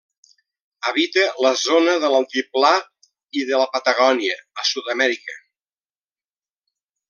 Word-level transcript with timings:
Habita 0.91 1.25
la 1.45 1.51
zona 1.63 1.93
de 2.05 2.09
l'Altiplà 2.13 2.73
i 3.43 3.45
de 3.51 3.61
la 3.65 3.69
Patagònia, 3.77 4.41
a 4.63 4.69
Sud-amèrica. 4.73 5.41